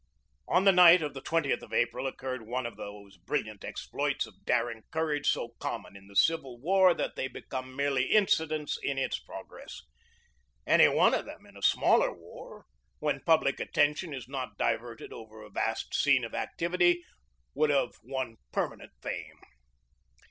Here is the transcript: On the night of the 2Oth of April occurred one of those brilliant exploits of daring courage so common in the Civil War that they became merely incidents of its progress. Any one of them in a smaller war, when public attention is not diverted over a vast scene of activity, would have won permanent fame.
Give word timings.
On 0.47 0.63
the 0.63 0.71
night 0.71 1.03
of 1.03 1.13
the 1.13 1.21
2Oth 1.21 1.61
of 1.61 1.71
April 1.71 2.07
occurred 2.07 2.47
one 2.47 2.65
of 2.65 2.75
those 2.75 3.17
brilliant 3.17 3.63
exploits 3.63 4.25
of 4.25 4.43
daring 4.45 4.81
courage 4.89 5.29
so 5.29 5.49
common 5.59 5.95
in 5.95 6.07
the 6.07 6.15
Civil 6.15 6.59
War 6.59 6.95
that 6.95 7.15
they 7.15 7.27
became 7.27 7.75
merely 7.75 8.05
incidents 8.11 8.77
of 8.77 8.83
its 8.97 9.19
progress. 9.19 9.83
Any 10.65 10.87
one 10.87 11.13
of 11.13 11.25
them 11.25 11.45
in 11.45 11.55
a 11.55 11.61
smaller 11.61 12.11
war, 12.11 12.65
when 12.97 13.19
public 13.21 13.59
attention 13.59 14.11
is 14.11 14.27
not 14.27 14.57
diverted 14.57 15.13
over 15.13 15.43
a 15.43 15.51
vast 15.51 15.93
scene 15.93 16.23
of 16.25 16.33
activity, 16.33 17.03
would 17.53 17.69
have 17.69 17.91
won 18.01 18.37
permanent 18.51 18.93
fame. 19.03 19.37